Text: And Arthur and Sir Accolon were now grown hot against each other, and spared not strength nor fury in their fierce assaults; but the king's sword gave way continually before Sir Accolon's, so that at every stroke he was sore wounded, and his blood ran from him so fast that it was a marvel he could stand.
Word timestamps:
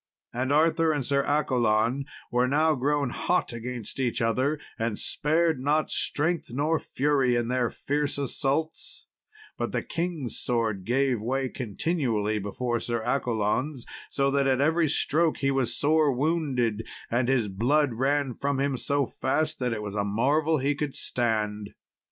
And 0.33 0.51
Arthur 0.51 0.91
and 0.91 1.05
Sir 1.05 1.21
Accolon 1.23 2.05
were 2.31 2.47
now 2.47 2.73
grown 2.73 3.11
hot 3.11 3.53
against 3.53 3.99
each 3.99 4.19
other, 4.19 4.59
and 4.79 4.97
spared 4.97 5.59
not 5.59 5.91
strength 5.91 6.51
nor 6.51 6.79
fury 6.79 7.35
in 7.35 7.49
their 7.49 7.69
fierce 7.69 8.17
assaults; 8.17 9.05
but 9.59 9.73
the 9.73 9.83
king's 9.83 10.39
sword 10.39 10.85
gave 10.85 11.21
way 11.21 11.49
continually 11.49 12.39
before 12.39 12.79
Sir 12.79 13.03
Accolon's, 13.03 13.85
so 14.09 14.31
that 14.31 14.47
at 14.47 14.59
every 14.59 14.89
stroke 14.89 15.37
he 15.37 15.51
was 15.51 15.77
sore 15.77 16.11
wounded, 16.11 16.87
and 17.11 17.29
his 17.29 17.47
blood 17.47 17.93
ran 17.99 18.33
from 18.33 18.59
him 18.59 18.77
so 18.77 19.05
fast 19.05 19.59
that 19.59 19.71
it 19.71 19.83
was 19.83 19.93
a 19.93 20.03
marvel 20.03 20.57
he 20.57 20.73
could 20.73 20.95
stand. 20.95 21.75